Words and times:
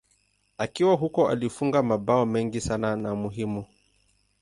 Akiwa 0.57 0.95
huko 0.95 1.29
alifunga 1.29 1.83
mabao 1.83 2.25
mengi 2.25 2.61
sana 2.61 2.95
na 2.95 3.15
muhimu. 3.15 3.65